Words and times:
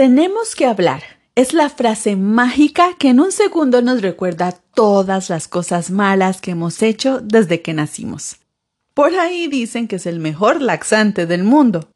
Tenemos 0.00 0.56
que 0.56 0.64
hablar. 0.64 1.02
Es 1.34 1.52
la 1.52 1.68
frase 1.68 2.16
mágica 2.16 2.96
que 2.98 3.10
en 3.10 3.20
un 3.20 3.32
segundo 3.32 3.82
nos 3.82 4.00
recuerda 4.00 4.52
todas 4.72 5.28
las 5.28 5.46
cosas 5.46 5.90
malas 5.90 6.40
que 6.40 6.52
hemos 6.52 6.80
hecho 6.80 7.20
desde 7.20 7.60
que 7.60 7.74
nacimos. 7.74 8.36
Por 8.94 9.14
ahí 9.14 9.46
dicen 9.46 9.88
que 9.88 9.96
es 9.96 10.06
el 10.06 10.18
mejor 10.18 10.62
laxante 10.62 11.26
del 11.26 11.44
mundo. 11.44 11.90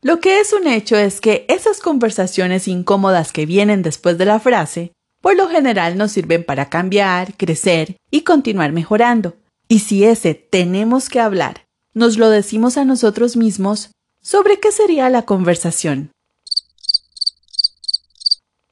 Lo 0.00 0.18
que 0.18 0.40
es 0.40 0.54
un 0.54 0.66
hecho 0.66 0.96
es 0.96 1.20
que 1.20 1.44
esas 1.46 1.80
conversaciones 1.80 2.68
incómodas 2.68 3.32
que 3.32 3.44
vienen 3.44 3.82
después 3.82 4.16
de 4.16 4.24
la 4.24 4.40
frase, 4.40 4.92
por 5.20 5.36
lo 5.36 5.46
general 5.46 5.98
nos 5.98 6.12
sirven 6.12 6.44
para 6.44 6.70
cambiar, 6.70 7.36
crecer 7.36 7.98
y 8.10 8.22
continuar 8.22 8.72
mejorando. 8.72 9.36
Y 9.68 9.80
si 9.80 10.04
ese 10.04 10.32
tenemos 10.32 11.10
que 11.10 11.20
hablar 11.20 11.66
nos 11.92 12.16
lo 12.16 12.30
decimos 12.30 12.78
a 12.78 12.86
nosotros 12.86 13.36
mismos, 13.36 13.90
¿sobre 14.22 14.58
qué 14.58 14.72
sería 14.72 15.10
la 15.10 15.26
conversación? 15.26 16.12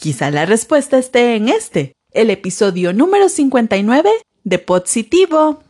Quizá 0.00 0.30
la 0.30 0.46
respuesta 0.46 0.96
esté 0.96 1.36
en 1.36 1.50
este, 1.50 1.92
el 2.12 2.30
episodio 2.30 2.94
número 2.94 3.28
59 3.28 4.08
de 4.44 4.58
Positivo. 4.58 5.62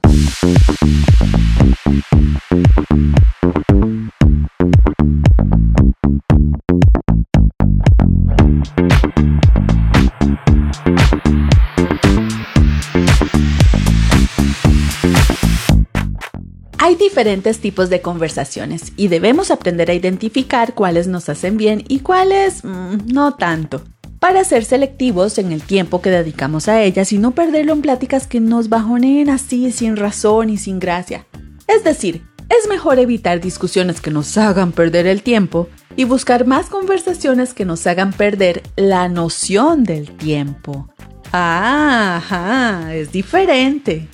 Hay 16.79 16.95
diferentes 16.95 17.59
tipos 17.59 17.91
de 17.91 18.01
conversaciones 18.01 18.93
y 18.97 19.09
debemos 19.09 19.51
aprender 19.51 19.91
a 19.91 19.95
identificar 19.95 20.75
cuáles 20.75 21.09
nos 21.09 21.29
hacen 21.29 21.57
bien 21.57 21.83
y 21.89 21.99
cuáles 21.99 22.65
mm, 22.65 23.09
no 23.13 23.35
tanto 23.35 23.83
para 24.21 24.45
ser 24.45 24.65
selectivos 24.65 25.39
en 25.39 25.51
el 25.51 25.63
tiempo 25.63 26.03
que 26.03 26.11
dedicamos 26.11 26.69
a 26.69 26.83
ellas 26.83 27.13
y 27.13 27.19
no 27.19 27.33
perderlo 27.33 27.73
en 27.73 27.83
pláticas 27.83 28.27
que 28.27 28.39
nos 28.39 28.69
bajoneen 28.69 29.31
así 29.31 29.73
sin 29.73 29.97
razón 29.97 30.51
y 30.51 30.59
sin 30.59 30.79
gracia. 30.79 31.27
Es 31.67 31.83
decir, 31.83 32.23
es 32.51 32.69
mejor 32.69 32.99
evitar 32.99 33.41
discusiones 33.41 34.01
que 34.01 34.11
nos 34.11 34.37
hagan 34.37 34.73
perder 34.73 35.07
el 35.07 35.23
tiempo 35.23 35.69
y 35.97 36.05
buscar 36.05 36.47
más 36.47 36.67
conversaciones 36.67 37.55
que 37.55 37.65
nos 37.65 37.87
hagan 37.87 38.13
perder 38.13 38.63
la 38.77 39.09
noción 39.09 39.85
del 39.85 40.11
tiempo. 40.17 40.89
Ah, 41.33 42.17
ajá, 42.17 42.95
es 42.95 43.13
diferente. 43.13 44.09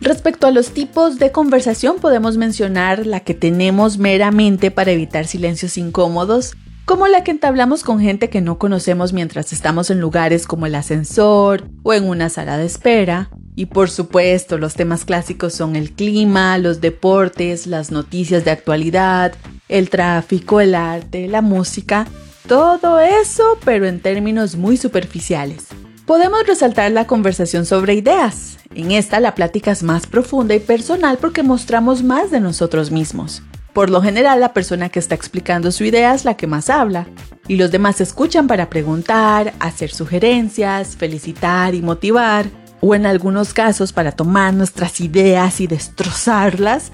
Respecto 0.00 0.46
a 0.46 0.52
los 0.52 0.70
tipos 0.70 1.18
de 1.18 1.32
conversación 1.32 1.96
podemos 2.00 2.36
mencionar 2.36 3.06
la 3.06 3.20
que 3.20 3.34
tenemos 3.34 3.98
meramente 3.98 4.70
para 4.70 4.92
evitar 4.92 5.26
silencios 5.26 5.76
incómodos 5.76 6.54
como 6.84 7.06
la 7.06 7.24
que 7.24 7.30
entablamos 7.30 7.82
con 7.82 8.00
gente 8.00 8.28
que 8.28 8.40
no 8.40 8.58
conocemos 8.58 9.12
mientras 9.12 9.52
estamos 9.52 9.90
en 9.90 10.00
lugares 10.00 10.46
como 10.46 10.66
el 10.66 10.74
ascensor 10.74 11.64
o 11.82 11.94
en 11.94 12.04
una 12.04 12.28
sala 12.28 12.58
de 12.58 12.66
espera. 12.66 13.30
Y 13.56 13.66
por 13.66 13.88
supuesto, 13.88 14.58
los 14.58 14.74
temas 14.74 15.04
clásicos 15.04 15.54
son 15.54 15.76
el 15.76 15.92
clima, 15.92 16.58
los 16.58 16.80
deportes, 16.80 17.66
las 17.66 17.90
noticias 17.90 18.44
de 18.44 18.50
actualidad, 18.50 19.32
el 19.68 19.90
tráfico, 19.90 20.60
el 20.60 20.74
arte, 20.74 21.28
la 21.28 21.40
música, 21.40 22.06
todo 22.48 23.00
eso, 23.00 23.58
pero 23.64 23.86
en 23.86 24.00
términos 24.00 24.56
muy 24.56 24.76
superficiales. 24.76 25.68
Podemos 26.04 26.46
resaltar 26.46 26.90
la 26.90 27.06
conversación 27.06 27.64
sobre 27.64 27.94
ideas. 27.94 28.58
En 28.74 28.90
esta 28.90 29.20
la 29.20 29.34
plática 29.34 29.70
es 29.70 29.82
más 29.82 30.06
profunda 30.06 30.54
y 30.54 30.60
personal 30.60 31.16
porque 31.18 31.42
mostramos 31.42 32.02
más 32.02 32.30
de 32.30 32.40
nosotros 32.40 32.90
mismos. 32.90 33.42
Por 33.74 33.90
lo 33.90 34.00
general, 34.00 34.38
la 34.38 34.52
persona 34.52 34.88
que 34.88 35.00
está 35.00 35.16
explicando 35.16 35.72
su 35.72 35.84
idea 35.84 36.14
es 36.14 36.24
la 36.24 36.36
que 36.36 36.46
más 36.46 36.70
habla, 36.70 37.08
y 37.48 37.56
los 37.56 37.72
demás 37.72 38.00
escuchan 38.00 38.46
para 38.46 38.70
preguntar, 38.70 39.52
hacer 39.58 39.90
sugerencias, 39.90 40.96
felicitar 40.96 41.74
y 41.74 41.82
motivar, 41.82 42.46
o 42.80 42.94
en 42.94 43.04
algunos 43.04 43.52
casos 43.52 43.92
para 43.92 44.12
tomar 44.12 44.54
nuestras 44.54 45.00
ideas 45.00 45.60
y 45.60 45.66
destrozarlas, 45.66 46.92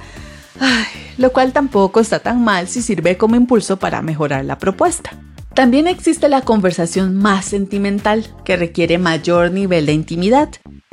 lo 1.18 1.32
cual 1.32 1.52
tampoco 1.52 2.00
está 2.00 2.20
tan 2.20 2.42
mal 2.42 2.66
si 2.66 2.80
sirve 2.80 3.18
como 3.18 3.36
impulso 3.36 3.78
para 3.78 4.00
mejorar 4.00 4.46
la 4.46 4.58
propuesta. 4.58 5.10
También 5.52 5.86
existe 5.86 6.30
la 6.30 6.40
conversación 6.40 7.14
más 7.14 7.44
sentimental, 7.44 8.24
que 8.44 8.56
requiere 8.56 8.96
mayor 8.96 9.50
nivel 9.50 9.84
de 9.84 9.92
intimidad, 9.92 10.48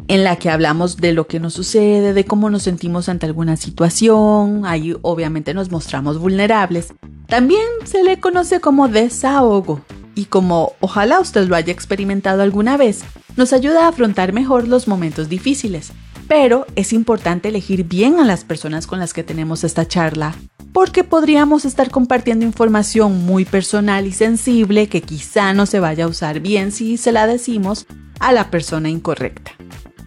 en 0.07 0.23
la 0.23 0.37
que 0.37 0.49
hablamos 0.49 0.97
de 0.97 1.13
lo 1.13 1.27
que 1.27 1.39
nos 1.39 1.53
sucede, 1.53 2.13
de 2.13 2.25
cómo 2.25 2.49
nos 2.49 2.63
sentimos 2.63 3.09
ante 3.09 3.25
alguna 3.25 3.57
situación, 3.57 4.65
ahí 4.65 4.95
obviamente 5.01 5.53
nos 5.53 5.69
mostramos 5.69 6.17
vulnerables. 6.17 6.93
También 7.27 7.65
se 7.85 8.03
le 8.03 8.19
conoce 8.19 8.61
como 8.61 8.87
desahogo 8.87 9.81
y 10.15 10.25
como 10.25 10.73
ojalá 10.79 11.19
usted 11.19 11.47
lo 11.47 11.55
haya 11.55 11.73
experimentado 11.73 12.41
alguna 12.41 12.77
vez, 12.77 13.03
nos 13.35 13.53
ayuda 13.53 13.85
a 13.85 13.89
afrontar 13.89 14.33
mejor 14.33 14.67
los 14.67 14.87
momentos 14.87 15.29
difíciles. 15.29 15.91
Pero 16.27 16.65
es 16.75 16.91
importante 16.91 17.49
elegir 17.49 17.83
bien 17.83 18.19
a 18.19 18.25
las 18.25 18.43
personas 18.43 18.87
con 18.87 18.99
las 18.99 19.13
que 19.13 19.23
tenemos 19.23 19.63
esta 19.63 19.87
charla, 19.87 20.35
porque 20.73 21.03
podríamos 21.03 21.65
estar 21.65 21.89
compartiendo 21.89 22.45
información 22.45 23.25
muy 23.25 23.45
personal 23.45 24.07
y 24.07 24.11
sensible 24.11 24.87
que 24.87 25.01
quizá 25.01 25.53
no 25.53 25.65
se 25.65 25.79
vaya 25.79 26.05
a 26.05 26.09
usar 26.09 26.39
bien 26.39 26.71
si 26.71 26.97
se 26.97 27.11
la 27.11 27.27
decimos 27.27 27.85
a 28.19 28.31
la 28.31 28.49
persona 28.49 28.89
incorrecta. 28.89 29.51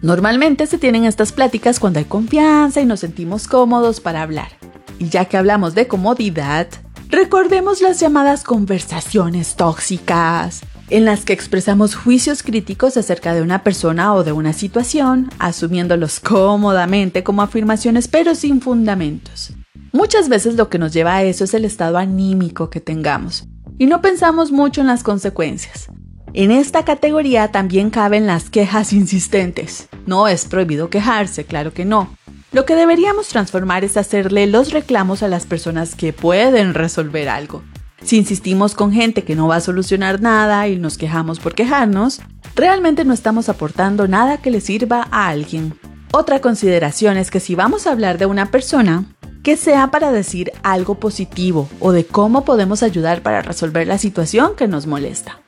Normalmente 0.01 0.65
se 0.65 0.79
tienen 0.79 1.05
estas 1.05 1.31
pláticas 1.31 1.79
cuando 1.79 1.99
hay 1.99 2.05
confianza 2.05 2.81
y 2.81 2.87
nos 2.87 3.01
sentimos 3.01 3.47
cómodos 3.47 3.99
para 3.99 4.23
hablar. 4.23 4.49
Y 4.97 5.09
ya 5.09 5.25
que 5.25 5.37
hablamos 5.37 5.75
de 5.75 5.87
comodidad, 5.87 6.67
recordemos 7.09 7.81
las 7.81 7.99
llamadas 7.99 8.43
conversaciones 8.43 9.55
tóxicas, 9.55 10.61
en 10.89 11.05
las 11.05 11.23
que 11.23 11.33
expresamos 11.33 11.93
juicios 11.93 12.41
críticos 12.41 12.97
acerca 12.97 13.35
de 13.35 13.43
una 13.43 13.63
persona 13.63 14.15
o 14.15 14.23
de 14.23 14.31
una 14.31 14.53
situación, 14.53 15.29
asumiéndolos 15.37 16.19
cómodamente 16.19 17.23
como 17.23 17.43
afirmaciones 17.43 18.07
pero 18.07 18.33
sin 18.33 18.59
fundamentos. 18.59 19.53
Muchas 19.91 20.29
veces 20.29 20.55
lo 20.55 20.67
que 20.67 20.79
nos 20.79 20.93
lleva 20.93 21.15
a 21.15 21.23
eso 21.23 21.43
es 21.43 21.53
el 21.53 21.63
estado 21.63 21.99
anímico 21.99 22.71
que 22.71 22.81
tengamos, 22.81 23.47
y 23.77 23.85
no 23.85 24.01
pensamos 24.01 24.51
mucho 24.51 24.81
en 24.81 24.87
las 24.87 25.03
consecuencias. 25.03 25.89
En 26.33 26.51
esta 26.51 26.85
categoría 26.85 27.49
también 27.49 27.89
caben 27.89 28.25
las 28.25 28.49
quejas 28.49 28.93
insistentes. 28.93 29.89
No 30.05 30.29
es 30.29 30.45
prohibido 30.45 30.89
quejarse, 30.89 31.43
claro 31.43 31.73
que 31.73 31.83
no. 31.83 32.15
Lo 32.53 32.65
que 32.65 32.75
deberíamos 32.75 33.27
transformar 33.27 33.83
es 33.83 33.97
hacerle 33.97 34.47
los 34.47 34.71
reclamos 34.71 35.23
a 35.23 35.27
las 35.27 35.45
personas 35.45 35.93
que 35.93 36.13
pueden 36.13 36.73
resolver 36.73 37.27
algo. 37.27 37.63
Si 38.01 38.17
insistimos 38.17 38.75
con 38.75 38.93
gente 38.93 39.23
que 39.23 39.35
no 39.35 39.47
va 39.47 39.57
a 39.57 39.61
solucionar 39.61 40.21
nada 40.21 40.69
y 40.69 40.77
nos 40.77 40.97
quejamos 40.97 41.41
por 41.41 41.53
quejarnos, 41.53 42.21
realmente 42.55 43.03
no 43.03 43.13
estamos 43.13 43.49
aportando 43.49 44.07
nada 44.07 44.37
que 44.37 44.51
le 44.51 44.61
sirva 44.61 45.07
a 45.11 45.27
alguien. 45.27 45.73
Otra 46.13 46.39
consideración 46.39 47.17
es 47.17 47.29
que 47.29 47.41
si 47.41 47.55
vamos 47.55 47.87
a 47.87 47.91
hablar 47.91 48.17
de 48.17 48.25
una 48.25 48.51
persona, 48.51 49.03
que 49.43 49.57
sea 49.57 49.91
para 49.91 50.13
decir 50.13 50.51
algo 50.63 50.95
positivo 50.95 51.69
o 51.79 51.91
de 51.91 52.05
cómo 52.05 52.45
podemos 52.45 52.83
ayudar 52.83 53.21
para 53.21 53.41
resolver 53.41 53.85
la 53.85 53.97
situación 53.97 54.55
que 54.55 54.67
nos 54.67 54.87
molesta. 54.87 55.41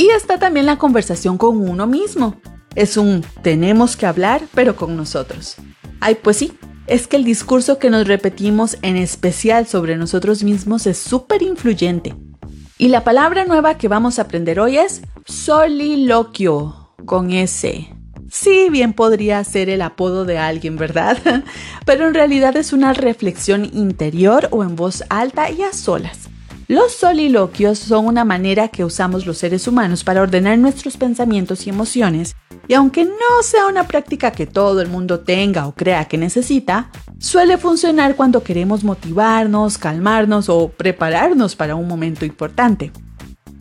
Y 0.00 0.08
está 0.08 0.38
también 0.38 0.64
la 0.64 0.78
conversación 0.78 1.36
con 1.36 1.60
uno 1.60 1.86
mismo. 1.86 2.40
Es 2.74 2.96
un 2.96 3.22
tenemos 3.42 3.98
que 3.98 4.06
hablar, 4.06 4.40
pero 4.54 4.74
con 4.74 4.96
nosotros. 4.96 5.56
Ay, 6.00 6.14
pues 6.22 6.38
sí, 6.38 6.54
es 6.86 7.06
que 7.06 7.18
el 7.18 7.24
discurso 7.24 7.78
que 7.78 7.90
nos 7.90 8.06
repetimos 8.06 8.78
en 8.80 8.96
especial 8.96 9.66
sobre 9.66 9.98
nosotros 9.98 10.42
mismos 10.42 10.86
es 10.86 10.96
súper 10.96 11.42
influyente. 11.42 12.16
Y 12.78 12.88
la 12.88 13.04
palabra 13.04 13.44
nueva 13.44 13.76
que 13.76 13.88
vamos 13.88 14.18
a 14.18 14.22
aprender 14.22 14.58
hoy 14.58 14.78
es 14.78 15.02
soliloquio, 15.26 16.94
con 17.04 17.30
S. 17.30 17.94
Sí, 18.30 18.68
bien 18.70 18.94
podría 18.94 19.44
ser 19.44 19.68
el 19.68 19.82
apodo 19.82 20.24
de 20.24 20.38
alguien, 20.38 20.76
¿verdad? 20.76 21.18
Pero 21.84 22.08
en 22.08 22.14
realidad 22.14 22.56
es 22.56 22.72
una 22.72 22.94
reflexión 22.94 23.66
interior 23.74 24.48
o 24.50 24.64
en 24.64 24.76
voz 24.76 25.04
alta 25.10 25.50
y 25.50 25.60
a 25.60 25.74
solas. 25.74 26.29
Los 26.70 26.92
soliloquios 26.92 27.80
son 27.80 28.06
una 28.06 28.24
manera 28.24 28.68
que 28.68 28.84
usamos 28.84 29.26
los 29.26 29.38
seres 29.38 29.66
humanos 29.66 30.04
para 30.04 30.22
ordenar 30.22 30.56
nuestros 30.56 30.96
pensamientos 30.96 31.66
y 31.66 31.70
emociones, 31.70 32.36
y 32.68 32.74
aunque 32.74 33.04
no 33.04 33.42
sea 33.42 33.66
una 33.66 33.88
práctica 33.88 34.30
que 34.30 34.46
todo 34.46 34.80
el 34.80 34.86
mundo 34.86 35.18
tenga 35.18 35.66
o 35.66 35.74
crea 35.74 36.04
que 36.04 36.16
necesita, 36.16 36.92
suele 37.18 37.58
funcionar 37.58 38.14
cuando 38.14 38.44
queremos 38.44 38.84
motivarnos, 38.84 39.78
calmarnos 39.78 40.48
o 40.48 40.68
prepararnos 40.68 41.56
para 41.56 41.74
un 41.74 41.88
momento 41.88 42.24
importante. 42.24 42.92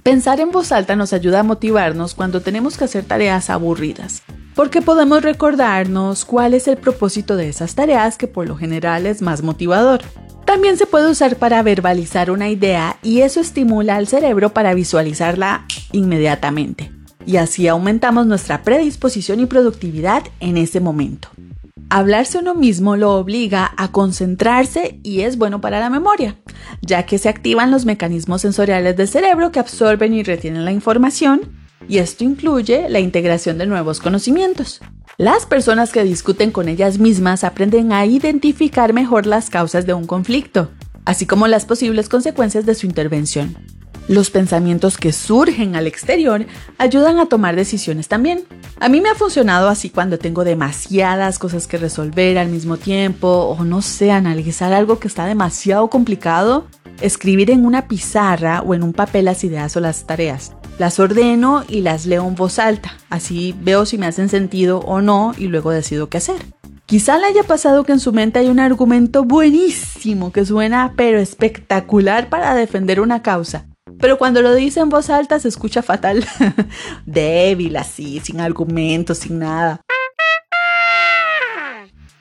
Pensar 0.03 0.39
en 0.39 0.51
voz 0.51 0.71
alta 0.71 0.95
nos 0.95 1.11
ayuda 1.11 1.39
a 1.39 1.43
motivarnos 1.43 2.13
cuando 2.13 2.41
tenemos 2.41 2.77
que 2.77 2.83
hacer 2.83 3.05
tareas 3.05 3.49
aburridas, 3.49 4.21
porque 4.53 4.83
podemos 4.83 5.23
recordarnos 5.23 6.25
cuál 6.25 6.53
es 6.53 6.67
el 6.67 6.77
propósito 6.77 7.37
de 7.37 7.49
esas 7.49 7.73
tareas 7.73 8.19
que 8.19 8.27
por 8.27 8.47
lo 8.47 8.55
general 8.55 9.07
es 9.07 9.23
más 9.23 9.41
motivador. 9.41 10.01
También 10.49 10.77
se 10.77 10.87
puede 10.87 11.11
usar 11.11 11.35
para 11.35 11.61
verbalizar 11.61 12.31
una 12.31 12.49
idea 12.49 12.97
y 13.03 13.21
eso 13.21 13.39
estimula 13.39 13.97
al 13.97 14.07
cerebro 14.07 14.49
para 14.49 14.73
visualizarla 14.73 15.67
inmediatamente. 15.91 16.91
Y 17.23 17.37
así 17.37 17.67
aumentamos 17.67 18.25
nuestra 18.25 18.63
predisposición 18.63 19.41
y 19.41 19.45
productividad 19.45 20.23
en 20.39 20.57
ese 20.57 20.79
momento. 20.79 21.29
Hablarse 21.91 22.39
uno 22.39 22.55
mismo 22.55 22.95
lo 22.95 23.13
obliga 23.13 23.71
a 23.77 23.91
concentrarse 23.91 24.99
y 25.03 25.21
es 25.21 25.37
bueno 25.37 25.61
para 25.61 25.79
la 25.79 25.91
memoria, 25.91 26.35
ya 26.81 27.05
que 27.05 27.19
se 27.19 27.29
activan 27.29 27.69
los 27.69 27.85
mecanismos 27.85 28.41
sensoriales 28.41 28.97
del 28.97 29.07
cerebro 29.07 29.51
que 29.51 29.59
absorben 29.59 30.15
y 30.15 30.23
retienen 30.23 30.65
la 30.65 30.71
información, 30.71 31.41
y 31.87 31.99
esto 31.99 32.23
incluye 32.23 32.89
la 32.89 32.99
integración 32.99 33.59
de 33.59 33.67
nuevos 33.67 33.99
conocimientos. 33.99 34.81
Las 35.19 35.45
personas 35.45 35.91
que 35.91 36.05
discuten 36.05 36.49
con 36.49 36.69
ellas 36.69 36.97
mismas 36.97 37.43
aprenden 37.43 37.91
a 37.91 38.05
identificar 38.05 38.93
mejor 38.93 39.25
las 39.25 39.49
causas 39.49 39.85
de 39.85 39.93
un 39.93 40.07
conflicto, 40.07 40.71
así 41.03 41.25
como 41.25 41.45
las 41.47 41.65
posibles 41.65 42.07
consecuencias 42.07 42.65
de 42.65 42.73
su 42.73 42.85
intervención. 42.85 43.57
Los 44.07 44.29
pensamientos 44.29 44.97
que 44.97 45.11
surgen 45.11 45.75
al 45.75 45.87
exterior 45.87 46.45
ayudan 46.77 47.19
a 47.19 47.25
tomar 47.25 47.57
decisiones 47.57 48.07
también. 48.07 48.45
A 48.79 48.87
mí 48.87 49.01
me 49.01 49.09
ha 49.09 49.15
funcionado 49.15 49.67
así 49.67 49.89
cuando 49.89 50.19
tengo 50.19 50.45
demasiadas 50.45 51.37
cosas 51.37 51.67
que 51.67 51.77
resolver 51.77 52.37
al 52.37 52.47
mismo 52.47 52.77
tiempo 52.77 53.27
o 53.27 53.65
no 53.65 53.81
sé, 53.81 54.11
analizar 54.11 54.71
algo 54.71 54.99
que 54.99 55.09
está 55.09 55.25
demasiado 55.25 55.89
complicado, 55.89 56.65
escribir 57.01 57.51
en 57.51 57.65
una 57.65 57.89
pizarra 57.89 58.61
o 58.61 58.73
en 58.73 58.83
un 58.83 58.93
papel 58.93 59.25
las 59.25 59.43
ideas 59.43 59.75
o 59.75 59.81
las 59.81 60.07
tareas. 60.07 60.53
Las 60.79 60.99
ordeno 60.99 61.63
y 61.67 61.81
las 61.81 62.07
leo 62.07 62.27
en 62.27 62.33
voz 62.33 62.57
alta, 62.57 62.97
así 63.11 63.53
veo 63.61 63.85
si 63.85 63.99
me 63.99 64.07
hacen 64.07 64.29
sentido 64.29 64.79
o 64.79 65.01
no 65.01 65.35
y 65.37 65.45
luego 65.45 65.69
decido 65.69 66.09
qué 66.09 66.17
hacer. 66.17 66.41
Quizá 66.87 67.19
le 67.19 67.27
haya 67.27 67.43
pasado 67.43 67.83
que 67.83 67.91
en 67.91 67.99
su 67.99 68.11
mente 68.13 68.39
hay 68.39 68.47
un 68.47 68.59
argumento 68.59 69.23
buenísimo 69.23 70.31
que 70.31 70.43
suena 70.43 70.93
pero 70.95 71.19
espectacular 71.19 72.29
para 72.29 72.55
defender 72.55 72.99
una 72.99 73.21
causa 73.21 73.67
pero 73.99 74.17
cuando 74.17 74.41
lo 74.41 74.55
dice 74.55 74.79
en 74.79 74.89
voz 74.89 75.09
alta 75.09 75.39
se 75.39 75.49
escucha 75.49 75.81
fatal. 75.81 76.25
Débil 77.05 77.75
así, 77.75 78.19
sin 78.23 78.39
argumentos, 78.39 79.19
sin 79.19 79.39
nada. 79.39 79.81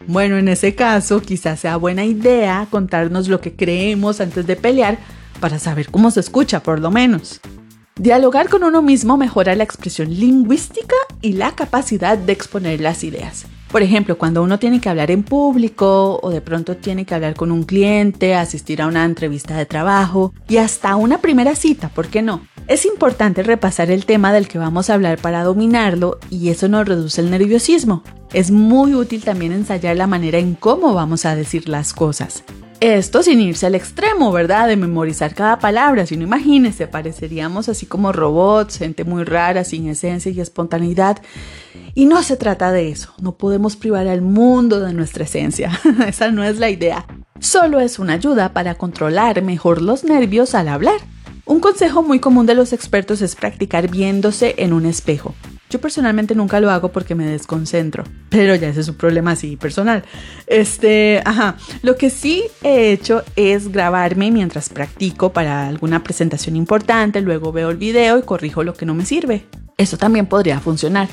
Bueno, 0.07 0.39
en 0.39 0.49
ese 0.49 0.75
caso 0.75 1.21
quizás 1.21 1.61
sea 1.61 1.77
buena 1.77 2.05
idea 2.05 2.67
contarnos 2.71 3.29
lo 3.29 3.41
que 3.41 3.55
creemos 3.55 4.21
antes 4.21 4.47
de 4.47 4.57
pelear 4.57 4.99
para 5.39 5.59
saber 5.59 5.91
cómo 5.91 6.11
se 6.11 6.21
escucha 6.21 6.61
por 6.63 6.81
lo 6.81 6.91
menos. 6.91 7.41
Dialogar 7.99 8.49
con 8.49 8.63
uno 8.63 8.81
mismo 8.81 9.17
mejora 9.17 9.57
la 9.57 9.65
expresión 9.65 10.15
lingüística 10.15 10.95
y 11.21 11.33
la 11.33 11.57
capacidad 11.57 12.17
de 12.17 12.33
exponer 12.33 12.81
las 12.81 13.03
ideas. 13.03 13.47
Por 13.73 13.83
ejemplo, 13.83 14.17
cuando 14.17 14.41
uno 14.41 14.61
tiene 14.61 14.81
que 14.81 14.89
hablar 14.89 15.11
en 15.11 15.25
público 15.25 16.21
o 16.23 16.31
de 16.31 16.41
pronto 16.41 16.77
tiene 16.77 17.05
que 17.05 17.17
hablar 17.17 17.35
con 17.35 17.51
un 17.51 17.65
cliente, 17.65 18.37
asistir 18.37 18.81
a 18.81 18.87
una 18.87 19.05
entrevista 19.05 19.57
de 19.57 19.67
trabajo 19.67 20.33
y 20.49 20.59
hasta 20.59 20.95
una 20.95 21.19
primera 21.19 21.57
cita, 21.57 21.89
¿por 21.89 22.07
qué 22.07 22.23
no? 22.23 22.43
Es 22.69 22.87
importante 22.87 23.43
repasar 23.43 23.91
el 23.91 24.07
tema 24.07 24.33
del 24.33 24.47
que 24.47 24.59
vamos 24.59 24.91
a 24.91 24.95
hablar 24.95 25.19
para 25.19 25.43
dominarlo 25.43 26.21
y 26.31 26.51
eso 26.51 26.69
nos 26.69 26.87
reduce 26.87 27.21
el 27.21 27.33
nerviosismo. 27.33 28.05
Es 28.33 28.53
muy 28.53 28.95
útil 28.95 29.25
también 29.25 29.51
ensayar 29.51 29.97
la 29.97 30.07
manera 30.07 30.39
en 30.39 30.55
cómo 30.55 30.95
vamos 30.95 31.25
a 31.25 31.35
decir 31.35 31.69
las 31.69 31.95
cosas. 31.95 32.45
Esto 32.81 33.25
sin 33.25 33.41
irse 33.41 33.67
al 33.67 33.75
extremo, 33.75 34.31
¿verdad? 34.31 34.69
De 34.69 34.77
memorizar 34.77 35.35
cada 35.35 35.59
palabra, 35.59 36.07
si 36.07 36.17
no 36.17 36.23
imagínese, 36.23 36.87
pareceríamos 36.87 37.69
así 37.69 37.87
como 37.87 38.13
robots, 38.13 38.79
gente 38.79 39.03
muy 39.03 39.25
rara, 39.25 39.65
sin 39.65 39.89
esencia 39.89 40.31
y 40.31 40.41
espontaneidad. 40.41 41.21
Y 41.95 42.07
no 42.07 42.23
se 42.23 42.37
trata 42.37 42.71
de 42.71 42.91
eso, 42.91 43.13
no 43.21 43.37
podemos 43.37 43.75
privar 43.75 44.07
al 44.07 44.23
mundo 44.23 44.79
de 44.79 44.93
nuestra 44.93 45.25
esencia, 45.25 45.73
esa 46.07 46.31
no 46.31 46.45
es 46.45 46.61
la 46.61 46.71
idea. 46.71 47.05
Solo 47.41 47.81
es 47.81 47.99
una 47.99 48.13
ayuda 48.13 48.53
para 48.53 48.77
controlar 48.77 49.43
mejor 49.43 49.83
los 49.83 50.05
nervios 50.05 50.55
al 50.55 50.69
hablar. 50.69 51.01
Un 51.47 51.59
consejo 51.59 52.05
muy 52.05 52.21
común 52.21 52.47
de 52.47 52.55
los 52.55 52.73
expertos 52.73 53.23
es 53.23 53.35
practicar 53.35 53.91
viéndose 53.91 54.55
en 54.59 54.73
un 54.73 54.87
espejo. 54.87 55.35
Yo 55.71 55.81
personalmente 55.81 56.35
nunca 56.35 56.61
lo 56.61 56.71
hago 56.71 56.91
porque 56.91 57.15
me 57.15 57.27
desconcentro, 57.27 58.05
pero 58.31 58.55
ya 58.55 58.69
ese 58.69 58.81
es 58.81 58.89
un 58.89 58.97
problema 58.97 59.33
así 59.33 59.57
personal. 59.57 60.03
Este, 60.47 61.21
ajá, 61.25 61.57
lo 61.83 61.97
que 61.97 62.11
sí 62.11 62.45
he 62.63 62.93
hecho 62.93 63.23
es 63.37 63.71
grabarme 63.71 64.31
mientras 64.31 64.69
practico 64.69 65.33
para 65.33 65.69
alguna 65.69 66.03
presentación 66.03 66.57
importante, 66.57 67.21
luego 67.21 67.53
veo 67.53 67.71
el 67.71 67.77
video 67.77 68.19
y 68.19 68.23
corrijo 68.23 68.63
lo 68.63 68.75
que 68.75 68.87
no 68.87 68.95
me 68.95 69.05
sirve. 69.05 69.45
Eso 69.77 69.97
también 69.97 70.27
podría 70.27 70.59
funcionar. 70.59 71.09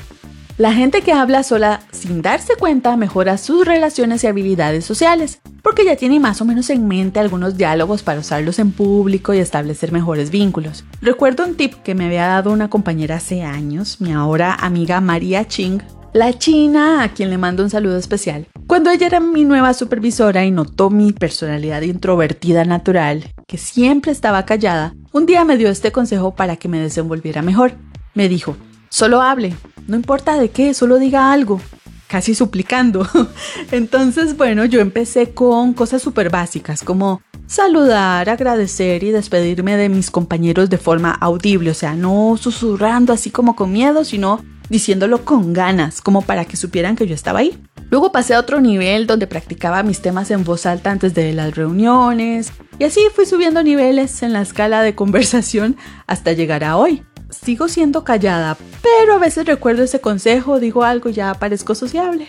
La 0.58 0.72
gente 0.72 1.02
que 1.02 1.12
habla 1.12 1.42
sola 1.42 1.82
sin 1.92 2.22
darse 2.22 2.54
cuenta 2.58 2.96
mejora 2.96 3.36
sus 3.36 3.66
relaciones 3.66 4.24
y 4.24 4.26
habilidades 4.26 4.86
sociales, 4.86 5.38
porque 5.60 5.84
ya 5.84 5.96
tiene 5.96 6.18
más 6.18 6.40
o 6.40 6.46
menos 6.46 6.70
en 6.70 6.88
mente 6.88 7.20
algunos 7.20 7.58
diálogos 7.58 8.02
para 8.02 8.20
usarlos 8.20 8.58
en 8.58 8.72
público 8.72 9.34
y 9.34 9.38
establecer 9.38 9.92
mejores 9.92 10.30
vínculos. 10.30 10.86
Recuerdo 11.02 11.44
un 11.44 11.56
tip 11.56 11.74
que 11.82 11.94
me 11.94 12.06
había 12.06 12.26
dado 12.26 12.52
una 12.52 12.70
compañera 12.70 13.16
hace 13.16 13.42
años, 13.42 14.00
mi 14.00 14.12
ahora 14.12 14.54
amiga 14.54 15.02
María 15.02 15.46
Ching, 15.46 15.82
la 16.14 16.32
china 16.32 17.02
a 17.02 17.10
quien 17.10 17.28
le 17.28 17.36
mando 17.36 17.62
un 17.62 17.68
saludo 17.68 17.98
especial. 17.98 18.46
Cuando 18.66 18.88
ella 18.88 19.08
era 19.08 19.20
mi 19.20 19.44
nueva 19.44 19.74
supervisora 19.74 20.46
y 20.46 20.50
notó 20.50 20.88
mi 20.88 21.12
personalidad 21.12 21.82
introvertida 21.82 22.64
natural, 22.64 23.24
que 23.46 23.58
siempre 23.58 24.10
estaba 24.10 24.46
callada, 24.46 24.94
un 25.12 25.26
día 25.26 25.44
me 25.44 25.58
dio 25.58 25.68
este 25.68 25.92
consejo 25.92 26.34
para 26.34 26.56
que 26.56 26.68
me 26.68 26.80
desenvolviera 26.80 27.42
mejor. 27.42 27.74
Me 28.14 28.30
dijo, 28.30 28.56
solo 28.88 29.22
hable, 29.22 29.54
no 29.86 29.96
importa 29.96 30.38
de 30.38 30.50
qué, 30.50 30.74
solo 30.74 30.98
diga 30.98 31.32
algo, 31.32 31.60
casi 32.06 32.34
suplicando. 32.34 33.06
Entonces, 33.70 34.36
bueno, 34.36 34.64
yo 34.64 34.80
empecé 34.80 35.30
con 35.30 35.72
cosas 35.72 36.02
súper 36.02 36.30
básicas 36.30 36.82
como 36.82 37.22
saludar, 37.46 38.28
agradecer 38.28 39.04
y 39.04 39.10
despedirme 39.10 39.76
de 39.76 39.88
mis 39.88 40.10
compañeros 40.10 40.70
de 40.70 40.78
forma 40.78 41.12
audible, 41.12 41.70
o 41.70 41.74
sea, 41.74 41.94
no 41.94 42.36
susurrando 42.38 43.12
así 43.12 43.30
como 43.30 43.54
con 43.54 43.72
miedo, 43.72 44.04
sino 44.04 44.44
diciéndolo 44.68 45.24
con 45.24 45.52
ganas, 45.52 46.00
como 46.00 46.22
para 46.22 46.44
que 46.44 46.56
supieran 46.56 46.96
que 46.96 47.06
yo 47.06 47.14
estaba 47.14 47.38
ahí. 47.38 47.56
Luego 47.88 48.10
pasé 48.10 48.34
a 48.34 48.40
otro 48.40 48.60
nivel 48.60 49.06
donde 49.06 49.28
practicaba 49.28 49.84
mis 49.84 50.02
temas 50.02 50.32
en 50.32 50.42
voz 50.42 50.66
alta 50.66 50.90
antes 50.90 51.14
de 51.14 51.32
las 51.32 51.54
reuniones 51.54 52.52
y 52.80 52.84
así 52.84 53.00
fui 53.14 53.26
subiendo 53.26 53.62
niveles 53.62 54.24
en 54.24 54.32
la 54.32 54.42
escala 54.42 54.82
de 54.82 54.96
conversación 54.96 55.76
hasta 56.08 56.32
llegar 56.32 56.64
a 56.64 56.76
hoy 56.76 57.04
sigo 57.30 57.68
siendo 57.68 58.04
callada, 58.04 58.56
pero 58.82 59.14
a 59.14 59.18
veces 59.18 59.46
recuerdo 59.46 59.82
ese 59.82 60.00
consejo, 60.00 60.60
digo 60.60 60.84
algo, 60.84 61.10
ya 61.10 61.34
parezco 61.34 61.74
sociable. 61.74 62.28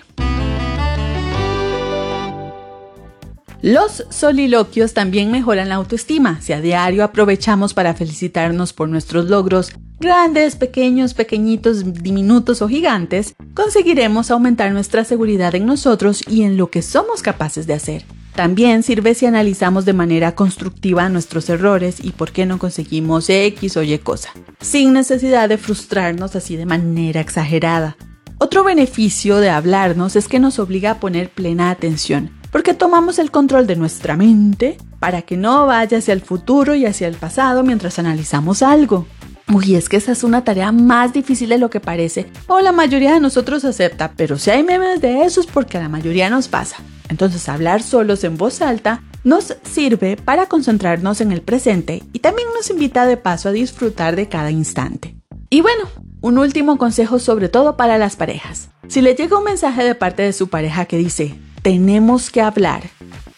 Los 3.62 4.06
soliloquios 4.10 4.94
también 4.94 5.32
mejoran 5.32 5.70
la 5.70 5.76
autoestima. 5.76 6.40
Si 6.42 6.54
a 6.54 6.62
diario 6.62 7.04
aprovechamos 7.04 7.74
para 7.74 7.96
felicitarnos 7.96 8.72
por 8.72 8.88
nuestros 8.88 9.30
logros, 9.30 9.72
grandes, 10.00 10.56
pequeños, 10.56 11.16
pequeñitos, 11.16 11.92
diminutos 12.02 12.62
o 12.62 12.68
gigantes, 12.68 13.34
conseguiremos 13.56 14.30
aumentar 14.30 14.72
nuestra 14.72 15.04
seguridad 15.04 15.56
en 15.56 15.66
nosotros 15.66 16.24
y 16.28 16.44
en 16.44 16.56
lo 16.56 16.70
que 16.70 16.84
somos 16.84 17.24
capaces 17.24 17.66
de 17.66 17.74
hacer. 17.74 18.06
También 18.38 18.84
sirve 18.84 19.16
si 19.16 19.26
analizamos 19.26 19.84
de 19.86 19.94
manera 19.94 20.36
constructiva 20.36 21.10
nuestros 21.10 21.50
errores 21.50 21.98
y 22.04 22.12
por 22.12 22.32
qué 22.32 22.46
no 22.46 22.60
conseguimos 22.60 23.32
X 23.32 23.78
o 23.78 23.82
Y 23.82 23.98
cosa, 23.98 24.30
sin 24.62 24.94
necesidad 24.94 25.50
de 25.50 25.58
frustrarnos 25.58 26.36
así 26.36 26.56
de 26.56 26.68
manera 26.68 27.20
exagerada. 27.20 27.98
Otro 28.38 28.64
beneficio 28.64 29.38
de 29.38 29.50
hablarnos 29.50 30.16
es 30.16 30.28
que 30.28 30.38
nos 30.38 30.60
obliga 30.60 30.92
a 30.92 31.00
poner 31.00 31.32
plena 31.32 31.72
atención, 31.72 32.30
porque 32.52 32.76
tomamos 32.76 33.18
el 33.18 33.32
control 33.32 33.66
de 33.66 33.76
nuestra 33.76 34.16
mente 34.16 34.78
para 35.00 35.24
que 35.24 35.36
no 35.36 35.66
vaya 35.66 35.98
hacia 35.98 36.14
el 36.14 36.22
futuro 36.22 36.76
y 36.76 36.86
hacia 36.86 37.08
el 37.08 37.16
pasado 37.16 37.64
mientras 37.64 37.98
analizamos 37.98 38.62
algo. 38.62 39.08
Uy, 39.54 39.76
es 39.76 39.88
que 39.88 39.96
esa 39.96 40.12
es 40.12 40.24
una 40.24 40.44
tarea 40.44 40.74
más 40.74 41.14
difícil 41.14 41.50
de 41.50 41.58
lo 41.58 41.70
que 41.70 41.80
parece, 41.80 42.30
o 42.48 42.60
la 42.60 42.74
mayoría 42.74 43.14
de 43.14 43.22
nosotros 43.22 43.64
acepta, 43.64 44.12
pero 44.18 44.38
si 44.38 44.50
hay 44.50 44.62
memes 44.62 45.00
de 45.00 45.22
eso 45.24 45.40
es 45.40 45.48
porque 45.48 45.78
a 45.78 45.82
la 45.82 45.88
mayoría 45.88 46.30
nos 46.30 46.50
pasa. 46.50 46.78
Entonces 47.08 47.48
hablar 47.48 47.82
solos 47.82 48.26
en 48.26 48.38
voz 48.38 48.62
alta 48.62 49.04
nos 49.24 49.56
sirve 49.64 50.18
para 50.18 50.48
concentrarnos 50.48 51.22
en 51.22 51.32
el 51.32 51.42
presente 51.42 52.04
y 52.12 52.20
también 52.20 52.50
nos 52.54 52.70
invita 52.70 53.06
de 53.06 53.16
paso 53.16 53.48
a 53.48 53.54
disfrutar 53.54 54.18
de 54.18 54.28
cada 54.28 54.52
instante. 54.52 55.16
Y 55.50 55.62
bueno, 55.62 55.86
un 56.20 56.38
último 56.38 56.78
consejo 56.78 57.18
sobre 57.18 57.48
todo 57.48 57.78
para 57.78 57.98
las 57.98 58.18
parejas. 58.18 58.70
Si 58.90 59.02
le 59.02 59.16
llega 59.16 59.38
un 59.38 59.46
mensaje 59.46 59.84
de 59.84 59.96
parte 59.96 60.24
de 60.24 60.34
su 60.34 60.50
pareja 60.50 60.86
que 60.86 60.98
dice, 60.98 61.40
tenemos 61.62 62.32
que 62.32 62.42
hablar, 62.42 62.84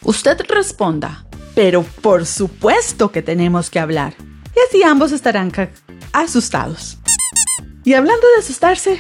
usted 0.04 0.40
responda, 0.48 1.28
pero 1.54 1.84
por 1.84 2.26
supuesto 2.26 3.12
que 3.12 3.22
tenemos 3.22 3.70
que 3.70 3.80
hablar. 3.80 4.16
Y 4.56 4.60
así 4.68 4.84
ambos 4.84 5.12
estarán 5.12 5.52
asustados. 6.14 6.98
Y 7.84 7.94
hablando 7.94 8.28
de 8.36 8.42
asustarse, 8.42 9.00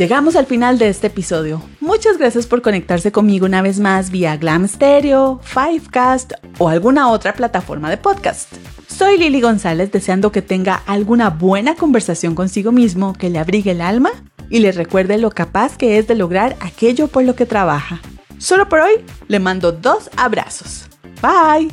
Llegamos 0.00 0.34
al 0.34 0.46
final 0.46 0.78
de 0.78 0.88
este 0.88 1.08
episodio. 1.08 1.60
Muchas 1.78 2.16
gracias 2.16 2.46
por 2.46 2.62
conectarse 2.62 3.12
conmigo 3.12 3.44
una 3.44 3.60
vez 3.60 3.80
más 3.80 4.10
vía 4.10 4.38
Glam 4.38 4.66
Stereo, 4.66 5.40
Fivecast 5.42 6.32
o 6.56 6.70
alguna 6.70 7.10
otra 7.10 7.34
plataforma 7.34 7.90
de 7.90 7.98
podcast. 7.98 8.50
Soy 8.88 9.18
Lili 9.18 9.42
González 9.42 9.92
deseando 9.92 10.32
que 10.32 10.40
tenga 10.40 10.76
alguna 10.86 11.28
buena 11.28 11.74
conversación 11.74 12.34
consigo 12.34 12.72
mismo 12.72 13.12
que 13.12 13.28
le 13.28 13.38
abrigue 13.38 13.72
el 13.72 13.82
alma 13.82 14.10
y 14.48 14.60
le 14.60 14.72
recuerde 14.72 15.18
lo 15.18 15.32
capaz 15.32 15.76
que 15.76 15.98
es 15.98 16.08
de 16.08 16.14
lograr 16.14 16.56
aquello 16.60 17.08
por 17.08 17.24
lo 17.24 17.34
que 17.36 17.44
trabaja. 17.44 18.00
Solo 18.38 18.70
por 18.70 18.80
hoy 18.80 19.04
le 19.28 19.38
mando 19.38 19.70
dos 19.70 20.08
abrazos. 20.16 20.86
Bye. 21.20 21.70